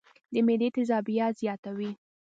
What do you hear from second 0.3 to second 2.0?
د معدې تېزابيت زياتوي